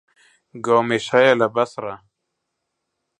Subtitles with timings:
[0.65, 1.95] گامێش هەیە لە بەسڕە.